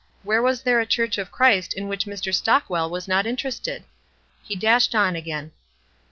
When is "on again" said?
4.95-5.51